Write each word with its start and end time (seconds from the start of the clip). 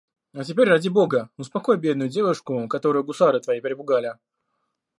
А 0.33 0.43
теперь, 0.43 0.67
ради 0.67 0.89
бога, 0.89 1.29
успокой 1.37 1.77
бедную 1.77 2.09
девушку, 2.09 2.67
которую 2.67 3.03
гусары 3.05 3.39
твои 3.39 3.61
перепугали. 3.61 4.17